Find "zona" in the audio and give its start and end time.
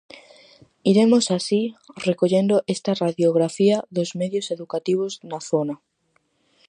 5.49-5.75